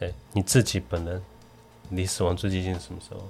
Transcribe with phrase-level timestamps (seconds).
[0.00, 1.22] 哎，你自己本人
[1.90, 3.28] 离死亡最接近什么时候？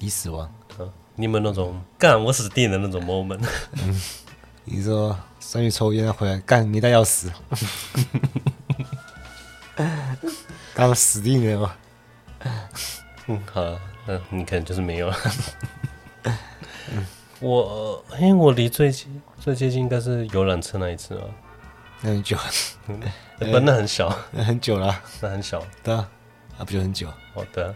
[0.00, 0.46] 离死亡
[0.78, 0.88] 啊？
[1.14, 3.46] 你有没有那种干我死定的那种 moment？
[3.72, 4.00] 嗯，
[4.64, 7.30] 你说上去抽烟回来干没带钥匙，
[10.74, 11.74] 刚 死定了吗？
[13.28, 15.16] 嗯，好了，那你可能就是没有了。
[17.40, 21.24] 我因为我离最近最接近应该是游览车那一次啊，
[22.00, 22.22] 那很
[23.40, 26.08] 久，不，那很小，那很久了，那很小，对啊，
[26.58, 27.08] 啊不就很久？
[27.34, 27.74] 哦，对啊，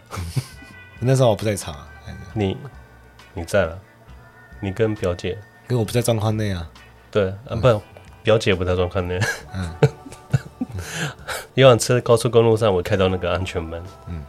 [0.99, 1.87] 那时候我不在场啊，
[2.33, 2.57] 你
[3.33, 3.79] 你在了，
[4.59, 6.69] 你跟表姐，跟我不在状况内啊，
[7.09, 7.81] 对啊，不，
[8.23, 9.19] 表姐不在状况内，
[9.53, 9.75] 嗯，
[11.55, 14.23] 游览车高速公路上，我开到那个安全门，嗯，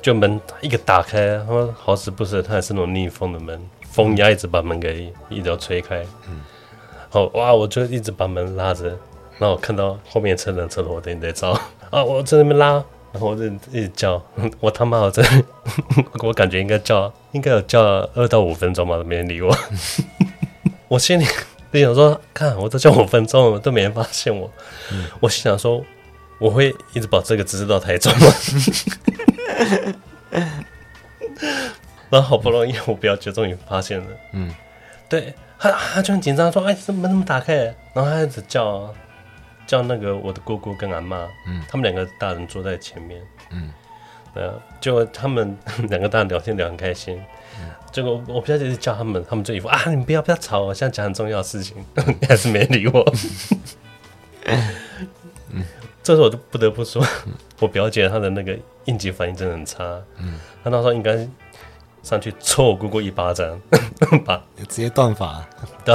[0.00, 3.60] 就门一个打开，然后好死不死，它还是那种逆风的门。
[3.90, 6.40] 风压一直把门给一直要吹开，嗯，
[7.08, 8.96] 好哇，我就一直把门拉着，
[9.38, 11.50] 然后我看到后面车辆车头灯在照
[11.90, 12.72] 啊，我在那边拉，
[13.12, 14.20] 然后我就一直叫，
[14.60, 15.22] 我他妈我在，
[16.22, 17.80] 我感觉应该叫，应该有叫
[18.14, 19.56] 二到五分钟吧，都没人理我。
[20.88, 21.24] 我心里
[21.72, 24.50] 就想说，看我都叫五分钟，都没人发现我。
[24.90, 25.84] 嗯、我心想说，
[26.38, 28.26] 我会一直保持这个姿势到台中吗？
[32.10, 34.06] 然后好不容易，我表姐终于发现了。
[34.32, 34.52] 嗯，
[35.08, 37.54] 对，他他就很紧张，说：“哎，怎么门怎么打开？”
[37.92, 38.94] 然后他一直叫
[39.68, 43.70] 叫那个我的姑姑跟阿妈，嗯，他们两个大人坐在前面，嗯，
[44.34, 45.56] 对啊，就他们
[45.88, 47.22] 两个大人聊天聊很开心。
[47.60, 51.76] 嗯，结果我表姐就叫他们，他们就一副啊，你们不要不要吵，我现在讲很重要的事情，
[52.20, 53.14] 你还是没理我。
[54.46, 55.62] 嗯，
[56.02, 57.04] 这时候我就不得不说，
[57.60, 59.84] 我表姐她的那个应急反应真的很差。
[60.16, 61.28] 嗯，她那时候应该。
[62.00, 63.60] 上去抽我姑姑一巴掌，
[64.24, 65.44] 把直接断发。
[65.84, 65.94] 对，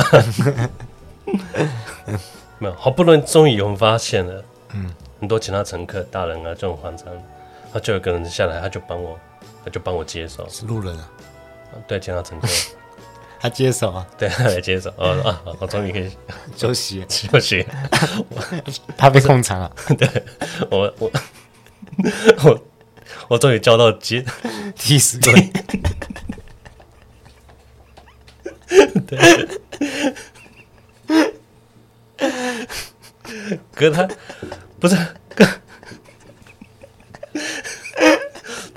[2.64, 4.44] 没有，好不容易终于有人发现了。
[4.74, 7.08] 嗯，很多其他乘客、大人啊就很慌张，
[7.74, 9.20] 他就有个人下来，他就帮我，
[9.66, 10.48] 他就帮我接手。
[10.50, 11.10] 是路人啊？
[11.86, 12.48] 对，其他乘客，
[13.42, 14.08] 他接手啊？
[14.18, 14.90] 对，他来接手。
[14.96, 16.10] 哦啊，我终于可以
[16.56, 17.68] 休 息休息。
[18.98, 19.72] 他被控场了。
[19.98, 20.08] 对，
[20.72, 21.12] 我我
[22.46, 22.64] 我
[23.28, 24.24] 我终于交到接
[24.76, 25.52] 替死鬼。
[29.06, 29.48] 对，
[33.74, 34.08] 可是他
[34.80, 34.96] 不是，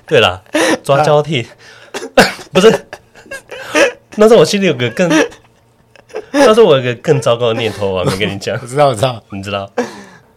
[0.07, 0.43] 对了，
[0.83, 1.47] 抓交替，
[2.53, 2.87] 不是，
[4.17, 5.09] 那时候我心里有个更，
[6.33, 8.59] 那时候我有个更糟糕的念头，我还没跟你讲。
[8.61, 9.71] 我知道，我知道，你知道。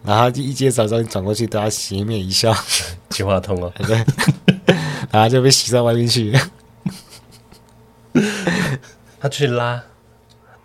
[0.04, 2.56] 然后就一接早上，你转过去对他邪面一笑，
[3.10, 4.04] 计划通哦，对，
[5.12, 6.38] 然后就被洗到外面去。
[9.22, 9.84] 他去拉，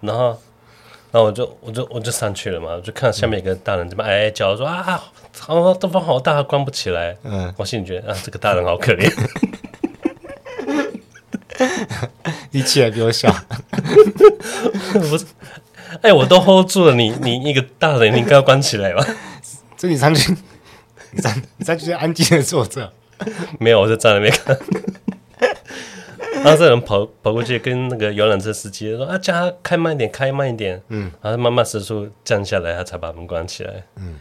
[0.01, 0.41] 然后，
[1.15, 5.01] 然后我就我就我就上去了嘛，我就看到下面一个大人这么哀哀叫说啊，
[5.39, 7.17] 好，东风好大，关不起来。
[7.23, 9.09] 嗯，我心里觉得啊，这个大人好可怜。
[12.51, 13.33] 你起来比我小，
[14.93, 15.25] 不是？
[16.03, 19.07] 哎，我都 hold 住了，你你一个大人，你应该要关起来吧？
[19.79, 20.37] 这你上去，
[21.13, 22.93] 你上你上去就安静的坐着。
[23.61, 24.59] 没有，我就站在那边看。
[26.43, 33.85] 然后这人跑跑过去跟那个游览车司机说：“啊，叫他开慢一点，开慢一点。”嗯，然后慢慢时速降下来，他才把门关起来。
[33.97, 34.19] 嗯，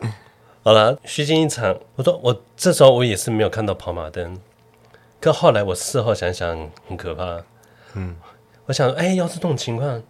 [0.64, 1.78] 好了，虚惊一场。
[1.94, 4.38] 我说我这时候我也是没有看到跑马灯，
[5.20, 7.42] 可后来我事后想想很可怕。
[7.94, 8.16] 嗯，
[8.66, 10.02] 我想说，哎，要是这种情况，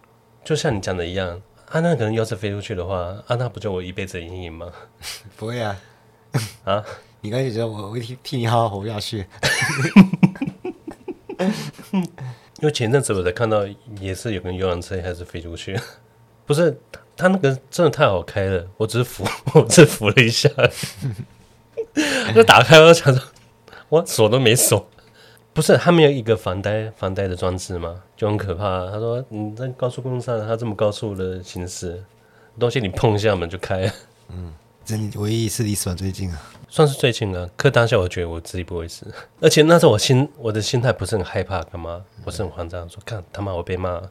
[0.43, 4.71] 就像你讲的一样，啊，那可能要是飞出去的话，啊，那不就我一辈子的阴影吗？
[5.37, 5.79] 不会啊，
[6.65, 6.83] 啊。
[7.21, 9.25] 你刚才觉得我会替替你好好活下去，
[12.61, 13.65] 因为前阵子我才看到，
[13.99, 15.77] 也是有个游览车还是飞出去，
[16.45, 16.79] 不是
[17.17, 20.49] 他那个真的太好开了，我只是扶， 我只扶了一下，
[22.33, 23.21] 就打开了，想说
[23.89, 24.87] 我锁都没锁，
[25.53, 28.01] 不是他没有一个防呆防呆的装置吗？
[28.15, 28.89] 就很可怕。
[28.91, 32.01] 他说你在高速公路上，他这么高速的行驶，
[32.57, 33.91] 东西你碰一下门就开了，
[34.29, 34.53] 嗯，
[34.89, 36.41] 这你唯一一次离死亡最近啊。
[36.67, 39.05] 算是最近了，可当下我觉得我自己不会死，
[39.39, 42.01] 而且那时候我心我的心态不是很害怕，干嘛？
[42.25, 44.01] 我是很慌张，说看他妈我被骂。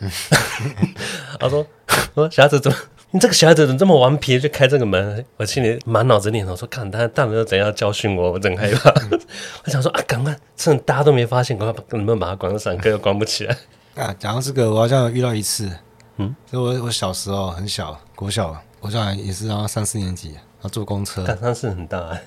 [1.40, 1.66] 他说
[2.12, 2.76] ：“我说小孩子怎么？
[3.10, 8.90] 你这个小孩子怎么这么顽皮，就开这个门？”我心里满脑子念头说：“看他大人又怎样教训我，我真害怕。
[9.10, 9.20] 嗯
[9.64, 12.76] ”我想说啊，赶快趁大家都没发现，赶快能不能把他关上？
[12.76, 13.56] 可又关不起来。
[13.96, 15.70] 啊，讲到这个，我好像有遇到一次，
[16.18, 20.32] 嗯，就我我小时候很小，国小，我小孩也是然后三四年级。
[20.32, 22.22] 然后坐公车，感伤是很大哎。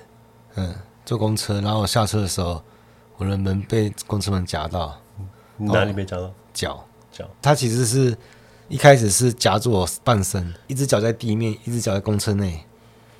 [0.54, 2.62] 嗯，坐公车，然后我下车的时候，
[3.18, 4.98] 我的门被公车门夹到。
[5.58, 6.32] 哪里被夹到？
[6.54, 7.28] 脚脚。
[7.42, 8.16] 它其实是
[8.68, 12.52] 一开始是夹住我半身，一只脚在地面，一只脚在公车内。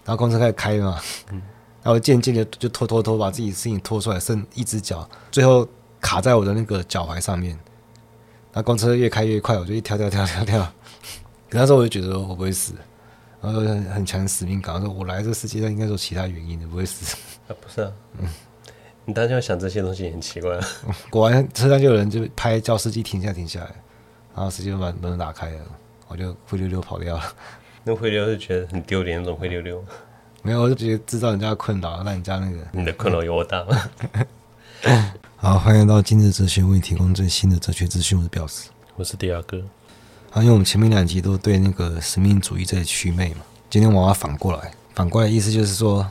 [0.05, 0.99] 然后公车开始开嘛，
[1.31, 1.43] 嗯，
[1.83, 5.69] 然后渐渐的就拖拖拖把自己事情拖出来，剩一只脚，最后
[6.01, 7.59] 卡在我的那个脚踝上面。
[8.55, 10.63] 那公车越开越快，我就一跳跳跳跳跳。
[11.51, 12.73] 可那时候我就觉得我不会死，
[13.43, 17.17] 然后很很强使命感，说我来这个世界上应该有其他原因的，不会死。
[17.49, 18.29] 啊，不是啊，嗯，
[19.05, 20.61] 你当时要想这些东西也很奇怪。
[21.11, 23.75] 果然车上就有人就拍叫司机停下停下来，
[24.35, 25.65] 然后司机就把门打开了，
[26.07, 27.35] 我就灰溜溜跑掉了。
[27.83, 29.85] 那灰溜是觉得很丢脸那种灰溜溜？
[30.43, 33.91] 没有，我就觉得制造人家的困扰，让人家那个你的困扰有我大吗。
[35.37, 38.17] 好，欢迎到今日哲学为你提供最新的哲学资讯。
[38.17, 39.61] 我是表示，我是第二个。
[40.35, 46.11] 好，因为我们前面两集都对那个神秘主义在祛魅嘛，今天我要反过来，反过来意思就是说，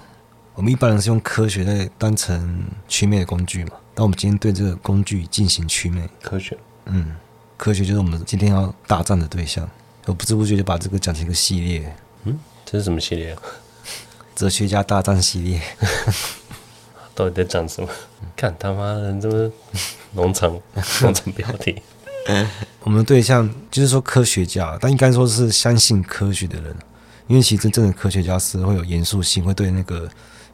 [0.53, 6.07] 我们一般人是用科学在当成祛魅的工具嘛，但我们今天对这个工具进行祛魅。
[6.21, 7.15] 科学，嗯，
[7.57, 9.67] 科学就是我们今天要大战的对象。
[10.05, 11.95] 我不知不觉就把这个讲成一个系列。
[12.25, 13.35] 嗯，这是什么系列？
[14.35, 15.59] 哲学家大战系列。
[17.15, 17.89] 到底在讲什么？
[18.37, 19.51] 看他妈的，这么
[20.13, 20.51] 农场
[21.01, 21.81] 农场标题。
[22.83, 26.75] 我们的对象就是说科学家，但应该说是相信科学的人，
[27.27, 30.09] 因为其实真正的科学家是会有严肃性，会对那个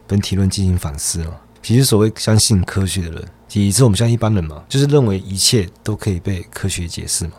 [0.06, 1.32] 本体论进行反思嘛。
[1.62, 7.34] 其实所谓相信科学的人，其实我们像一般人嘛，就是认为一切都可以被科学解释嘛。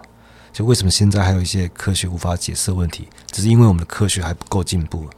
[0.53, 5.09] 就为什么现在还有一些科学无法解释的问题，只是因为我们的科学还不够进步。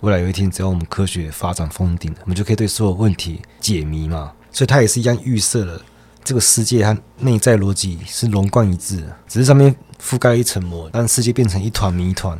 [0.00, 4.32] 未来有一天，只要我们科学发展封顶，我们就可以对所有问题解谜嘛。
[4.52, 5.80] 所以，他也是一样预设了
[6.26, 12.36] 这个世界它内在逻辑是龙贯一致的，只是上面覆盖了一层膜，让世界变成一团谜团。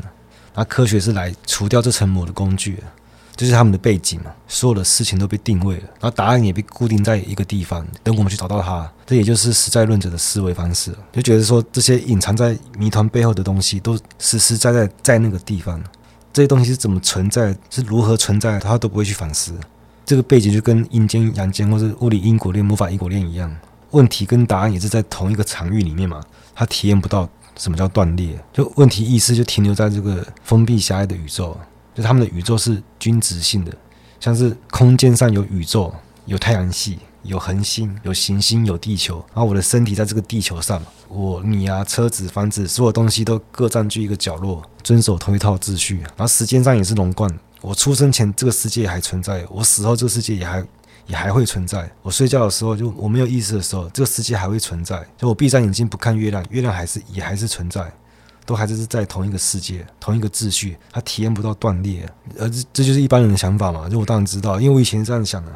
[0.57, 2.83] 那科学是来除掉这层膜的工具，
[3.37, 4.33] 就是他们的背景嘛。
[4.49, 8.91] 所有的事情都被定位了，然后答案也被固定在一个地方，等我们去找到它。
[9.07, 15.81] 这也就是实在论者的思维方式，就觉得说这些隐藏在谜团背后的东西，都实实在在在那个地方。
[16.33, 19.55] 这些东西是怎么存在，是如何存在，他都不会去反思。
[20.05, 23.53] 这个背景就跟阴间、阳间，或是物理因果链、魔法因果链一样，
[23.91, 26.21] 问题跟答案也是在同一个场域里面嘛。
[26.55, 31.57] 他体验不到什么叫断裂，就问题意识就停留在这个封闭狭隘的宇宙，
[31.95, 33.73] 就他们的宇宙是均值性的，
[34.21, 35.95] 像是空间上有宇宙，
[36.27, 36.99] 有太阳系。
[37.23, 45.97] 有恒星，有行星，有地球，然后我的身体在这个地球上，我、你啊，车子、房子，所有东西都各占据一个角落，遵守同一套秩序。
[46.17, 47.29] 然后时间上也是龙贯，
[47.63, 50.65] 我出生前这个世界还存在，我死后这个世界也还
[51.07, 51.91] 也还会存在。
[52.03, 55.05] 我睡觉的时候，就我没有意识的时候，这个世界还会存在。
[55.17, 57.93] 就我闭上眼睛不看月亮，月亮还是也还是存在，
[58.45, 62.09] 都还是在同一个世界，同一个秩序，它体验不到断裂。
[62.39, 63.89] 而这这就是一般人的想法嘛？
[63.89, 65.53] 就我当然知道，因为我以前是这样想的。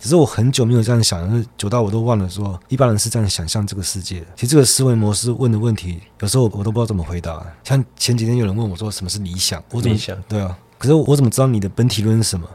[0.00, 4.24] 只是我很久没有这样想，就是久到我都忘了说一般人是这样想象这个世界。
[4.36, 7.44] 其实这个思维模式问的问题，有时候我都不知道怎么回答。
[7.64, 10.16] 像前几天有人问我说什么是理想，我怎么想？
[10.28, 12.48] 对啊，可是我怎么知道你的本体论是什么？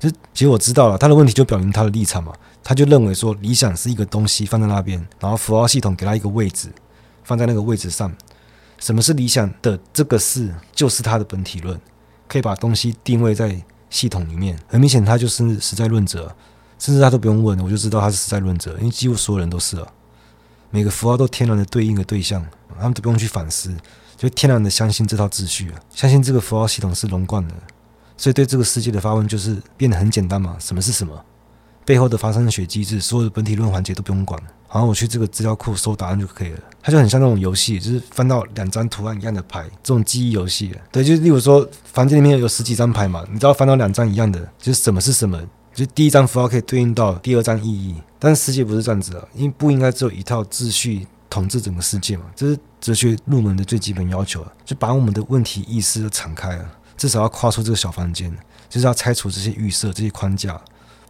[0.00, 2.32] 就其实我知道了，他的问题就表明他的立场嘛。
[2.64, 6.72] 他就认为说理想是一个东西放在那边，然后符号系统给他一个位置，
[7.22, 8.12] 放在那个位置上。
[8.78, 11.78] 什么是理想的这个事，就是他的本体论，
[12.26, 14.58] 可以把东西定位在系统里面。
[14.66, 16.34] 很明显，他就是实在论者。
[16.78, 19.86] 甚至他都不用问，我就知道他是实在论者，因为几乎所有人都是啊。
[20.70, 22.42] 每个符号都天然的对应的对象，
[22.78, 23.70] 他们都不用去反思，
[24.16, 27.54] 就天然的相信这套秩序，相信这个符号系统是龙贯的，
[28.20, 30.54] 所以对这个世界的发问就是变得很简单嘛。
[30.60, 31.18] 什么是什么？
[31.86, 34.38] 背后的发生学机制，所有的本体论环节都不用管，
[34.70, 36.58] 然后我去这个资料库搜答案就可以了。
[36.82, 40.70] 它就很像那种游戏，就是翻到两张图案一样的牌，这种记忆游戏。
[40.92, 45.40] 对，就是例如说房间里面有十几张牌嘛，你知道翻到两张一样的，就是什么是什么。
[45.72, 58.30] 就第一张符号可以对应到第二张意义，但是世界不是这样子的，因为不应该只有一套秩序统治整个世界嘛，这是哲学入门的最基本要求啊，就把我们的问题意识都敞开了，至少要跨出这个小房间，
[58.68, 60.60] 就是要拆除这些预设、这些框架，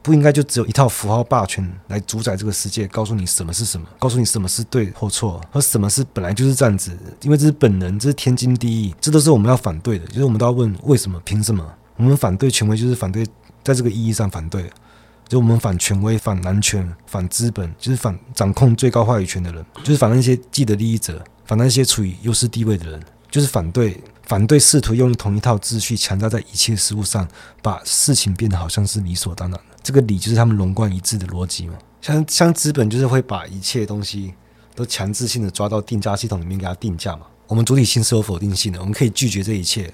[0.02, 11.66] 不应该就只有一套符号霸权来主宰这个世界，告诉你什么是什么，告诉你什么是对或错，和什么是本来就是这样子，因为这是本能，这是天经地义，这都是我们要反对的，就是我们都要问为什么、凭什么，
[11.97, 13.26] 我们反对权威就是反对。
[13.62, 14.70] 在这个意义上反对，
[15.28, 22.99] 就我们反权威、反男权、反资本，就是反掌控最高话语权的人，就是反那些既得利益者，反那些处于优势地位的人，
[23.30, 27.26] 就是反对反对试图用同一套秩序强加在一切事物上，
[27.60, 29.64] 把事情变得好像是理所当然的。
[29.82, 31.75] 这个理就是他们龙贯一致的逻辑嘛。
[32.00, 34.32] 像像资本就是会把一切东西
[34.76, 37.26] 都强制性的抓到定价系统里面给它定价嘛。
[37.49, 39.92] 我们主体性是有否定性的，我们可以拒绝这一切。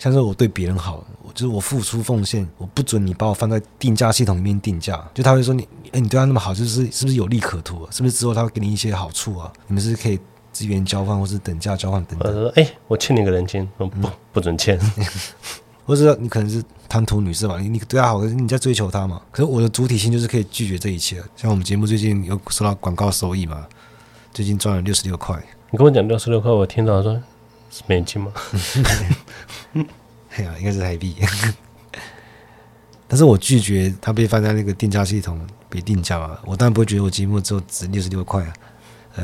[0.00, 5.08] 像是我对别人好，我就是我付出奉献，我不准你把我放在定价系统里面定价。
[5.14, 5.62] 就他会说你，
[5.92, 7.88] 哎、你对他那么好，就是是不是有利可图啊？
[7.92, 9.52] 是不是之后他会给你一些好处啊？
[9.68, 10.18] 你们是可以
[10.56, 12.48] 资源交换或是等价交换等等。
[12.54, 14.80] 哎、欸，我欠你个人情，我不、嗯、不准欠。
[15.84, 19.20] 或者你可能是贪图女色嘛，你你对她好，可是你在追求她嘛。
[19.30, 21.22] 可是我的主体性就是可以拒绝这一切。
[21.36, 23.66] 像我们节目最近有收到广告收益嘛，
[24.32, 25.36] 最近赚了六十六块。
[25.70, 27.22] 你跟我讲六十六块，我听到说
[27.70, 28.32] 是美金吗？
[30.36, 31.16] 哎呀，应该是台币。
[33.06, 38.52] 但是我拒绝他被放在那个定价系统被定价嘛，我当然不会觉得我节目只有值六十六块啊。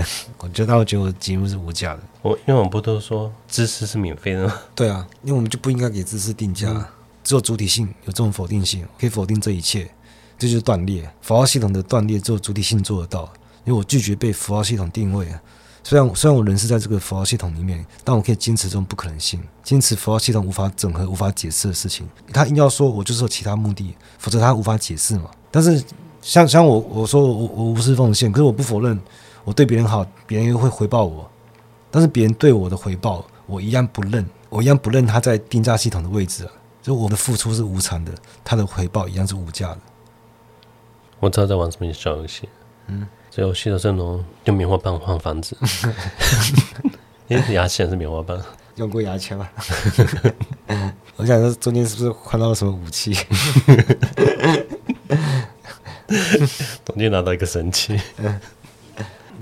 [0.39, 2.01] 我觉得我觉得我节目是无价的。
[2.23, 4.55] 我因为我们不都说知识是免费的吗？
[4.75, 6.85] 对啊，因为我们就不应该给知识定价，嗯、
[7.25, 9.91] 只有主体性有这种否定性，可以否定这一切，
[10.39, 11.09] 这就是断裂。
[11.21, 13.25] 符号系统的断裂只有主体性做得到，
[13.65, 15.41] 因为我拒绝被符号系统定位啊。
[15.85, 22.09] 虽然虽然我人是在这个符号系统里面，但我可以坚持这种不可能性，坚持符号系统无法整合、无法解释的事情。
[22.33, 25.29] 他硬要说我就是有其他目的，否则他无法解释嘛。
[25.51, 25.83] 但是
[26.23, 28.97] 像像我我说我我无私奉献，可是我不否认
[29.45, 31.31] 我对别人好，别人又会回报我。
[31.91, 36.53] 但是别人对我的回报，我一样不认，我一样不认他在定价系统的位置啊。
[36.81, 39.79] 就我的付出是无偿的，他的回报一样是无价的。
[41.21, 42.49] 我知道在玩什么小游戏，
[42.87, 43.07] 嗯。
[43.31, 45.57] 这游戏的阵容用棉花棒换房子，
[47.29, 48.39] 因为牙签是棉花棒，
[48.77, 49.49] 用过牙签吗？
[51.17, 53.15] 我想说中间是不是换到了什么武器？
[56.85, 57.99] 中间拿到一个神器，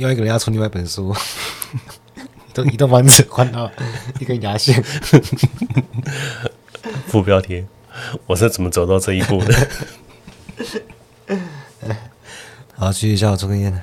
[0.01, 1.15] 另外一个人要出另外一本书，
[2.55, 3.71] 都移动房子换到
[4.19, 4.83] 一根牙线。
[7.07, 7.67] 副标题：
[8.25, 9.69] 我是怎么走到这一步的？
[12.77, 13.83] 好，继续叫我抽根烟。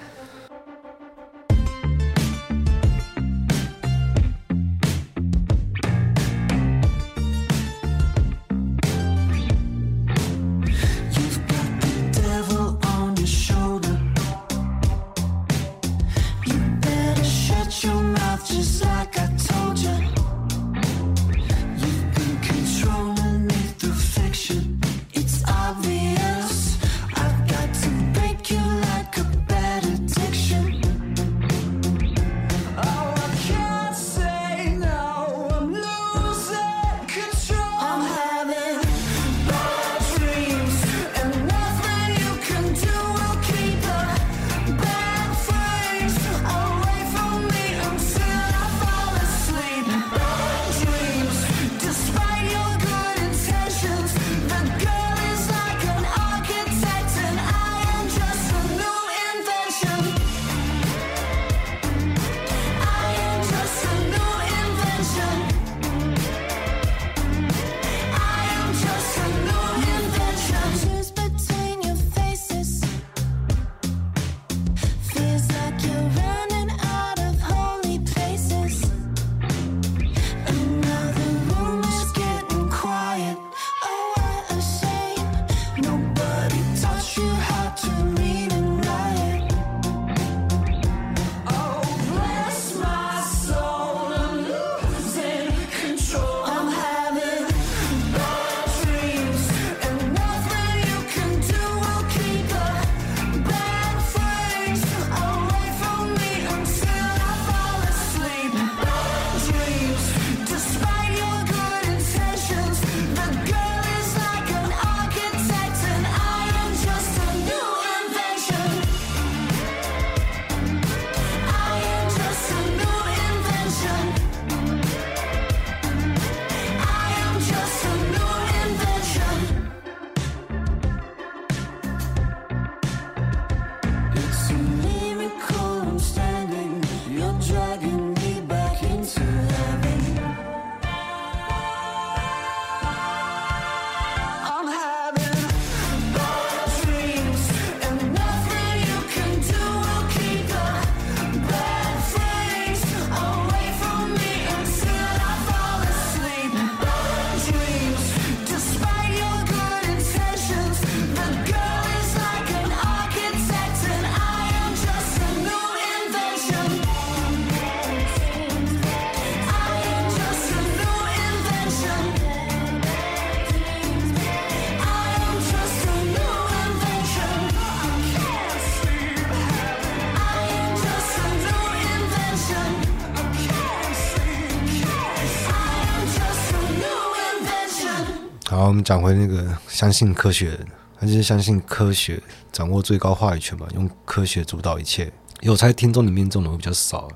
[188.68, 190.68] 我们讲回那个相信科学的人，
[191.00, 192.22] 他就是相信科学
[192.52, 195.12] 掌握最高话语权嘛，用科学主导一切。
[195.42, 197.08] 有才听众里面这种人比较少，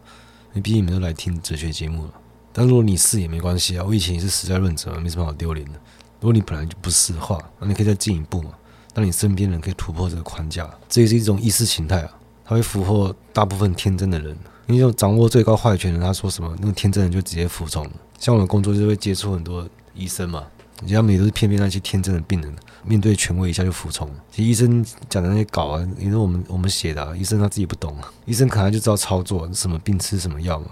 [0.50, 2.14] 因为毕竟你们都来听哲学节目了。
[2.54, 5.80] 但如果你是也没关系啊，我以前也是实在论者，没什么好丢脸的。
[6.22, 8.52] 如果你本来就不是的话，那你可以再进一步嘛，
[8.94, 10.70] 让你身边人可以突破这个框架。
[10.88, 12.12] 这也是一种意识形态啊，
[12.46, 14.38] 它会俘获大部分天真的人。
[14.68, 17.92] 因为掌握最高话语权的人，他说什么，那个天真人就直接服从了。
[18.20, 20.46] 像我的工作就会接触很多医生嘛，
[20.82, 24.10] 人家们也都是骗骗那些天真的病人，面对权威一下就服从。
[24.32, 30.68] 其实医生讲的那些稿啊，也是我们我们写的啊，医生他自己不懂啊，医生可能就知道操作，什么病吃什么药嘛。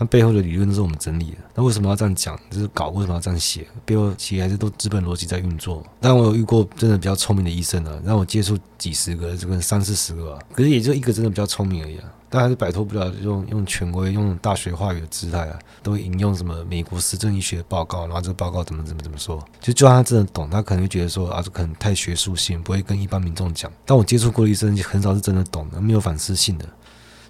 [0.00, 2.38] 那背后的理论都是我们整理的，那为什么要这样讲？
[2.50, 3.66] 就是搞为什么要这样写？
[3.84, 5.84] 背后其实还是都资本逻辑在运作。
[6.00, 12.04] 但我有遇过真的比较聪明的医生啊，让我接触几十个，这个三四十个啊，可是也就一个真的比较聪明而已啊。
[12.28, 19.42] 但还是摆脱不了用用权威、用大学话语的姿态啊，都引用什么美国实证医学报告，然后这个报告怎么怎么怎么说。
[19.60, 23.72] 就就算他真的懂，他可能会觉得说啊，这可能太学术性，不会跟一般民众讲。
[23.84, 26.64] 但我接触过的医生很少是真的懂的，没有反思性的。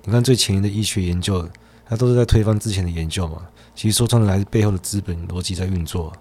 [0.04, 1.48] 你看最前沿的医学研究。
[1.90, 3.38] 他都是在推翻之前的研究嘛？
[3.74, 6.12] 其实说穿了还是背后的资本逻辑在运作。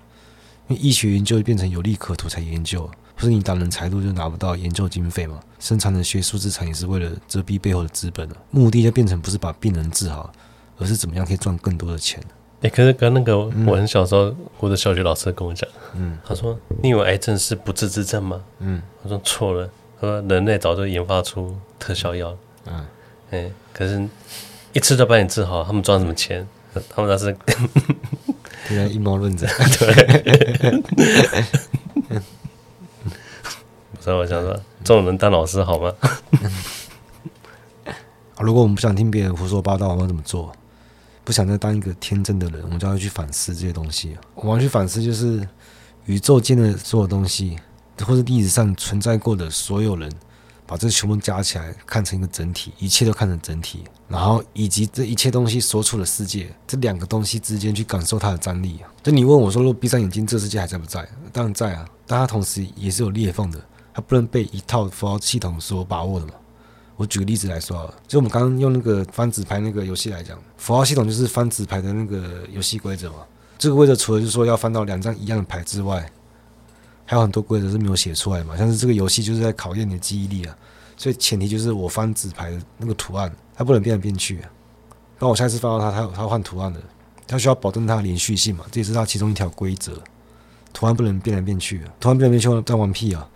[0.67, 5.39] 因为医学研究变成有利可图才研究，不是你挡人财路就拿不到研究经费嘛？
[5.59, 8.35] 生产的学术资产也是为了遮蔽背后的资本了。
[8.51, 10.31] 目的就变成不是把病人治好，
[10.77, 12.21] 而是怎么样可以赚更多的钱。
[12.61, 18.41] 哎，可是刚那个我很小时候，我的小学老师跟我讲，嗯，他说你以为癌症是不治之症吗？
[18.59, 19.69] 嗯，我说错了，
[20.01, 22.37] 他说人类早就研发出特效药。
[22.65, 22.85] 嗯，
[23.31, 24.07] 哎，可是。
[24.73, 26.47] 一次就把你治好，他们赚什么钱？
[26.87, 27.35] 他们那是
[28.67, 29.47] 对啊，阴谋论者。
[29.79, 30.83] 对，
[33.99, 35.91] 所以我想说，这种人当老师好吗？
[38.39, 40.51] 如果我们不想听别人胡说八道，我们要怎么做？
[41.23, 44.15] 不想再当一个天真的人，我们就要去反思这些东西。
[44.35, 45.45] 我们要去反思，就是
[46.05, 47.57] 宇宙间的所有东西，
[48.05, 50.09] 或者历史上存在过的所有人。
[50.67, 58.81] 把这全部加起来，看成一个整体，一切都看成整体，然后以及这一切东西所处的世界，这两个东西之间去感受它的张力。
[59.01, 61.07] 就你问我说，如果闭上眼睛，这世界还在不在？
[61.31, 63.59] 当然在啊，但它同时也是有裂缝的，
[63.93, 66.33] 它不能被一套符号系统所把握的嘛。
[66.97, 73.19] 我举个例子来说啊，就我们刚刚用那个翻纸牌那个游戏来讲，符号系统就是翻纸牌的那个游戏规则嘛。
[73.57, 76.11] 这个规则除了就是说要翻到两张一样的牌之外，
[77.07, 80.55] 还有很多规则是没有写出来嘛，像是这个游戏就是在考验你的记忆力啊，
[80.95, 84.49] 所以前提就是我翻纸牌的那个图案，它不能变来变去啊。
[85.17, 86.79] 那我下一次翻到它，它它换图案的，
[87.25, 89.99] 它需要保证它的连续性嘛，这也是它其中一条规则。
[90.73, 93.27] 图案不能变来变去啊，图案变来变去在玩屁啊！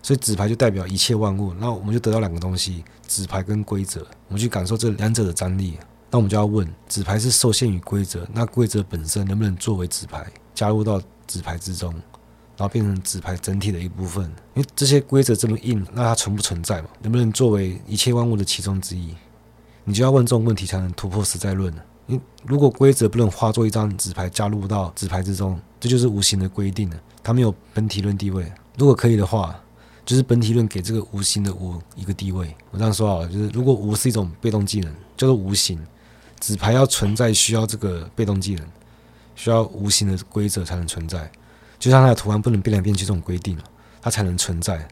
[0.00, 4.00] 所以纸牌就代表一切万物，那我们就得到两个东西：纸牌跟规则。
[4.28, 5.76] 我们去感受这两者的张力，
[6.10, 11.92] 那我们就要问：纸牌是受限于规则，那规则本身能不能作为纸牌加入到纸牌之中？
[12.58, 16.88] 然后变成纸牌整体的一部分，因为这些规则这么硬，那它存不存在嘛？
[17.00, 19.14] 能不能作为一切万物的其中之一？
[19.84, 21.72] 你就要问这种问题，才能突破实在论。
[22.08, 28.50] 因为如果规则不能化作一张纸牌加入到纸牌之中，这就是无形的规定了，它没有本体论地位。
[28.76, 29.54] 如果可以的话，
[30.04, 32.52] 就是本体论给这个无形的无一个地位。
[32.72, 35.78] 我这样说好了，就是如果无是一种被动技能，叫做无形，
[36.40, 38.66] 纸牌要存在需要这个被动技能，
[39.36, 41.30] 需要无形的规则才能存在。
[41.78, 43.56] 就像它的图案不能变来变去这种规定，
[44.00, 44.86] 它才能存在。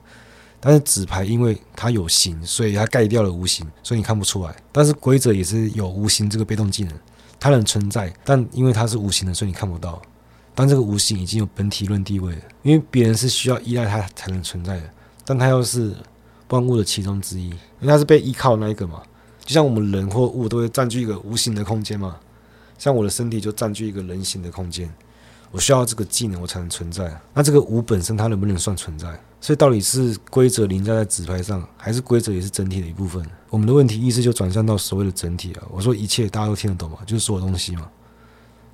[0.59, 4.57] 但是纸牌因为它有形，所以它盖掉了无形，所以你看不出来。
[4.73, 6.93] 但是规则也是有无形这个被动技能，
[7.39, 10.01] 它能存在，但因为它是无形的，所以你看不到。
[10.55, 14.91] 但这个无形已经有本体论地位了，因为别人是需要依赖它才能存在的，
[15.25, 15.95] 但它又是
[16.49, 19.03] 万物的其中之一，因为它是被依靠那一个嘛。
[19.45, 22.17] 就像我们人或物都会占据一个无形的空间嘛，
[22.79, 24.93] 像我的身体就占据一个人形的空间。
[25.57, 27.19] 我需要这个技能，我才能存在。
[27.33, 29.09] 那这个无本身，它能不能算存在？
[29.41, 33.27] 所以到底是规则凌驾在纸牌上，还是规则也是整体的一部分？
[33.49, 35.63] 我们的问题意识就转向到所谓的整体啊。
[35.71, 36.99] 我说一切，大家都听得懂吗？
[37.07, 37.89] 就是所有东西嘛。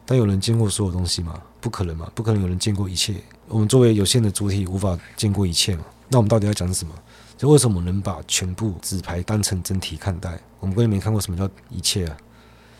[0.04, 1.40] 但有人见过所有东西吗？
[1.60, 3.14] 不可能嘛，不可能有人见过一切。
[3.46, 5.84] 我们作为有限的主体，无法见过一切嘛。
[6.08, 6.92] 那我们到底要讲什么？
[7.38, 10.36] 就为什么能把全部纸牌当成整体看待？
[10.58, 12.16] 我们根本没看过什么叫一切啊。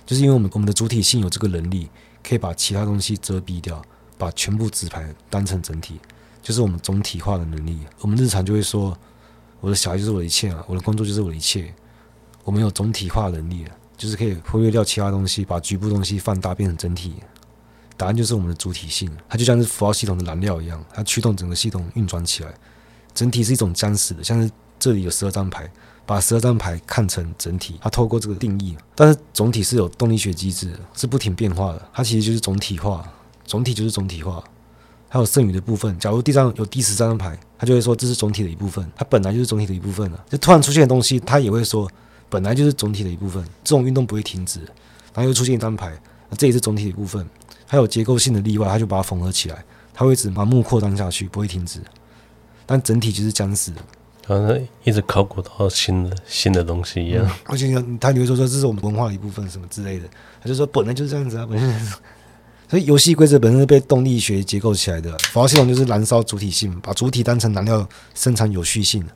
[0.05, 1.89] 就是因为我们我们的主体性有这个能力。
[2.25, 3.83] 可以把其他东西遮蔽掉，
[4.23, 5.99] 把全部纸牌当成整体，
[6.41, 7.81] 就是我们总体化的能力。
[7.99, 8.97] 我们日常就会说，
[9.59, 11.75] 我的小孩就是我的一切啊，我的工作就是我的一切。
[12.45, 13.65] 我们有总体化能力，
[13.97, 17.15] 就是可以忽略掉其他东西，把局部东西放大变成整体。
[17.97, 22.55] 答案就是我们的主体性，它就像是符号系统的燃料一样，它驱动整个系统运转起来。
[23.13, 25.69] 整体是一种僵死的，像是这里有十二张牌。
[26.05, 31.89] 把十二张牌看成整体，它透过这个定义，但是总体是有动力学机制，是不停变化的。
[31.95, 33.09] 它其实就是总体化，
[33.45, 34.43] 总体就是总体化。
[35.09, 40.25] 还有剩余的部分，假如地上有第十三张牌，他就会说这是总体的一部分，它本来就是总体的一部分了。
[40.31, 41.87] 就突然出现的东西，他也会说
[42.31, 43.45] 本来就是总体的一部分。
[43.63, 44.61] 这种运动不会停止。
[45.13, 45.93] 然后又出现一张牌，
[46.39, 47.29] 这也是总体的一部分。
[47.67, 49.63] 还有结构性的例外，他就把它缝合起来。
[49.93, 51.81] 他会一直盲目扩张下去，不会停止。
[52.65, 53.83] 但整体就是僵死的，
[54.27, 57.31] 好像一直考古到新的新的东西一样。
[57.45, 60.09] 而且他你会说说这是我们文化的一部分什么之类的，
[60.41, 61.93] 他就说本来就是这样子啊，本身。
[62.73, 69.07] 所以游戏规则本身是被动力学结构起来的，符号系统就是燃烧主体性，把主体当成燃料生产有序性。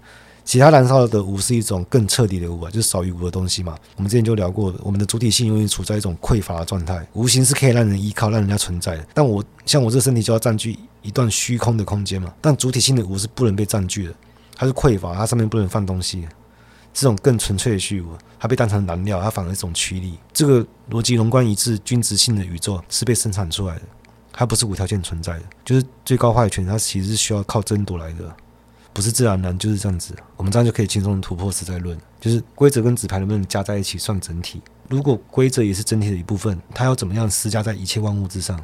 [0.44, 3.74] 其他燃烧的无是一种更彻底的无啊，就是少于无的东西嘛。
[3.96, 9.06] 我们之前就聊过，我们的主体性永远处在一种匮乏的状态，无形是可以让人依靠、让人家存在的。
[9.14, 12.30] 但我像我这身体就要占据一段虚空的空间嘛。
[12.42, 14.14] 但主体性的无是不能被占据的，
[14.54, 16.28] 它是匮乏，它上面不能放东西。
[16.96, 20.18] 这种更纯粹的虚无，它被当成燃料，它反而是一种驱力。
[20.32, 23.82] 这个逻辑宏观一致、均值性的宇宙是被生产出来的，
[24.32, 25.42] 它不是无条件存在的。
[25.62, 28.34] 就是最高话语权，它其实是需要靠争夺来的，
[28.94, 30.16] 不是自然而然就是这样子。
[30.38, 34.62] 我们这样就可以轻松突破实在论，就是规则跟纸牌能不能加在一起算整体？
[34.88, 38.58] 如果规则也是整体的一部分，它要怎么样施加在一切万物之上？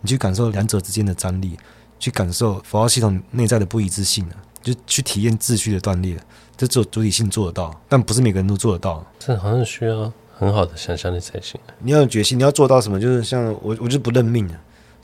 [0.00, 1.58] 你去感受两者之间的张力，
[1.98, 4.26] 去感受符号系统内在的不一致性，
[4.62, 6.18] 就去体验秩序的断裂。
[6.60, 9.02] 这只有主体性做得到，但不是每个人都做得到。
[9.18, 11.58] 这好像需要很好的想象力才行。
[11.78, 13.00] 你要有决心，你要做到什么？
[13.00, 14.54] 就是像我，我就不认命了，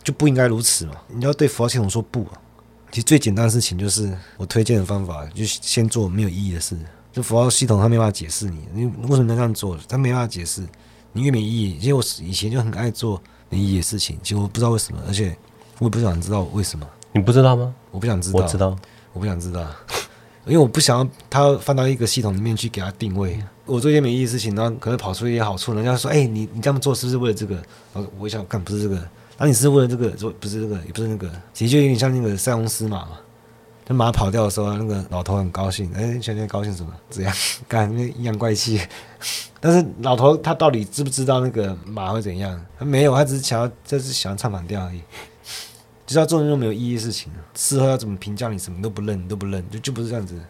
[0.04, 0.92] 就不应该如此嘛。
[1.08, 2.32] 你要对符号系统说不啊。
[2.90, 6.76] 其实最简单的事情就是我推荐的方法，就先做没有意义的事。
[7.10, 9.78] 就符号系统它没办法解释你，你为什么能这样做？
[9.88, 10.62] 它没办法解释，
[11.12, 11.78] 你越没意义。
[11.78, 15.34] 其实我以前就很爱做没意义的事情，其实我不知道为什么，而且
[15.78, 16.86] 我也不想知道为什么。
[17.12, 17.74] 你不知道吗？
[17.92, 18.38] 我不想知道。
[18.38, 18.76] 我知道，
[19.14, 19.66] 我不想知道。
[20.46, 23.38] 因为我不想要他放到一个系统里面去给他定位。
[23.64, 27.56] 我做一些没意义的事情，然后可能跑出一些好处，人家说：“哎、你你这样做是不是为了这个？”
[27.92, 30.08] 然后我想，看不是这个，那你是为了这个？
[30.10, 33.18] 做不是这个，也不是那个，其实就有点像那个塞翁失马嘛。
[33.88, 36.92] 那马跑掉的时候，那个老头很高兴，哎、欸，现在高兴什么？
[37.10, 37.34] 这样
[37.66, 38.80] 干那阴阳怪气。
[39.60, 42.64] 但是老头他到底知不知道那个马会怎样？
[42.78, 45.00] 他没有，他只是想要，就是想要唱反调而已。
[46.06, 50.40] 就是要做那种没有意义的事情，事后要怎么评价你，什么都不认，你都不认，就就不是这样子。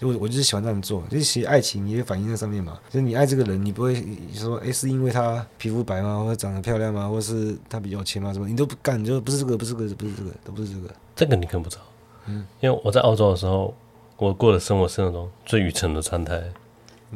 [0.00, 2.76] 就我我就是喜欢这样做，就是其实爱情也反映在上面嘛。
[2.88, 8.32] 就是你爱这个人，你不会说，哎，是因为他皮肤白吗，或者长得漂亮吗，或者是他比较有钱吗？
[8.32, 8.48] 什么？
[8.48, 10.92] 你都不干，你就不是这个，不是这个，不是这个，都不是这个。
[11.14, 11.78] 这个你看不着，
[12.26, 13.72] 嗯，因为我在澳洲的时候，
[14.16, 16.42] 我过的生活是那种最愚蠢的状态，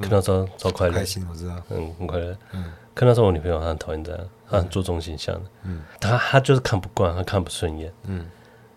[0.01, 2.73] 看到超超快乐，开心，我知道，嗯，很快乐，嗯。
[2.95, 8.25] 看到时候我女朋友她很讨厌这样，她很注重形象的，嗯，他他就是看不惯，他看不顺眼，嗯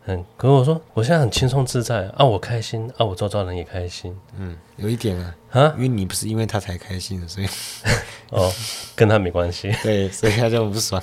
[0.06, 0.26] 嗯。
[0.36, 7.48] 可是我说我现在很轻松自在啊，我开心啊，我周遭人也开心，嗯，有一点啊，啊，因为你不是因为他才开心的，所以
[8.32, 8.52] 哦，
[8.96, 11.02] 跟他没关系， 对，所以他就不爽。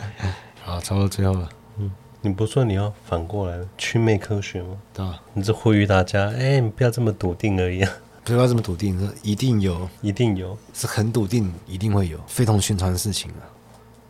[0.64, 1.90] 好，差不多最后了，嗯，
[2.20, 4.76] 你不说你要反过来祛魅科学吗？
[4.94, 5.20] 对吧？
[5.34, 7.90] 你是呼吁大家，哎，你不要这么笃定而已啊。
[8.24, 13.40] 不要这么笃定，说一定有，一定有，是很笃定，一定会有非同寻常的事情啊！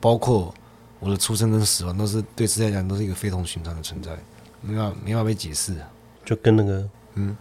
[0.01, 0.55] 包括
[1.01, 4.17] 我的出生跟死亡，都是对世界来讲都是一个非同寻常的存在，
[4.61, 5.89] 没法没法被解释啊！
[6.25, 7.37] 就跟那个，嗯，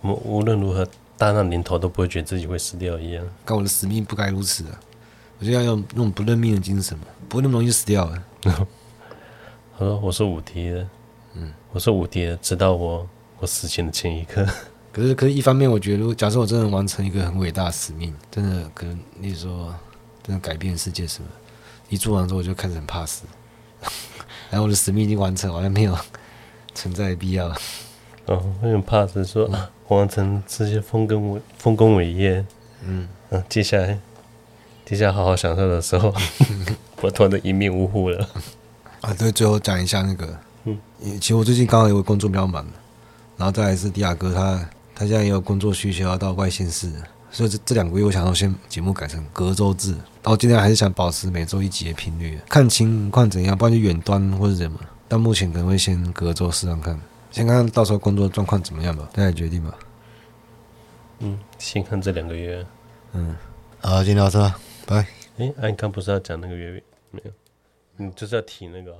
[0.00, 3.24] 我无论如何，大难临头都不会觉得自己会死掉一样。
[3.44, 4.80] 但我的使命不该如此啊！
[5.38, 8.22] 我就要用那种不认命的精神嘛，不会那么容易死掉的。
[9.78, 10.88] 他说：“我是无敌的，
[11.34, 13.08] 嗯，我是无敌的，直到我
[13.40, 14.46] 我死前的前一刻。
[14.92, 19.74] ”可是，可是，一方面，我觉得，如果假设我真的完成一个很伟大的使命，真的可能，你说，
[20.22, 21.28] 真的改变世界什么，
[21.92, 23.24] 一做完之后，我就开始很怕死，
[24.48, 25.94] 然后我的使命已经完成，完全没有
[26.74, 27.54] 存在的必要了。
[28.24, 32.42] 哦，我很怕死，说、嗯、完成这些丰功伟丰功伟业，
[32.82, 33.98] 嗯嗯，接下来，
[34.86, 36.14] 接下来好好享受的时候，
[37.02, 38.26] 我突然的一命呜呼了。
[39.02, 40.78] 啊，对，最后讲一下那个，嗯，
[41.20, 42.66] 其实我最近刚好有个工作比较忙，
[43.36, 44.66] 然后再来是迪亚哥他。
[44.94, 46.90] 他现在也有工作需求，要到外县市，
[47.30, 49.96] 所以这这两个月我想要先节目改成隔周制。
[50.22, 54.78] 然后今天还是想保持每周一集的频率，看情况怎样，不然就远端或者什么。
[55.08, 56.98] 但目前可能会先隔周试上看，
[57.30, 59.76] 先看看到时候工作状况怎么样吧，再来决定吧。
[61.18, 62.64] 嗯，先看这两个月。
[63.12, 63.36] 嗯，
[63.80, 64.38] 好，今天到这，
[64.86, 65.06] 拜。
[65.38, 67.30] 哎，安康不是要讲那个月饼没有？
[67.96, 68.98] 你就是要提那个、啊。